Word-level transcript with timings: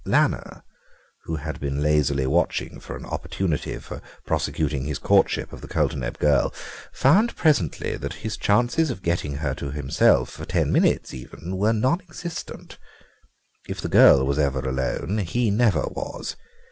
Lanner, 0.03 0.63
who 1.25 1.35
had 1.35 1.59
been 1.59 1.83
lazily 1.83 2.25
watching 2.25 2.79
for 2.79 2.97
an 2.97 3.05
opportunity 3.05 3.77
for 3.77 4.01
prosecuting 4.25 4.85
his 4.85 4.97
courtship 4.97 5.53
of 5.53 5.61
the 5.61 5.67
Coulterneb 5.67 6.17
girl, 6.17 6.51
found 6.91 7.35
presently 7.35 7.95
that 7.95 8.13
his 8.25 8.35
chances 8.35 8.89
of 8.89 9.03
getting 9.03 9.35
her 9.35 9.53
to 9.53 9.69
himself 9.69 10.31
for 10.31 10.45
ten 10.45 10.71
minutes 10.71 11.13
even 11.13 11.55
were 11.55 11.71
non 11.71 12.01
existent. 12.01 12.79
If 13.69 13.79
the 13.79 13.89
girl 13.89 14.25
was 14.25 14.39
ever 14.39 14.67
alone 14.67 15.19
he 15.19 15.51
never 15.51 15.81
was. 15.81 16.35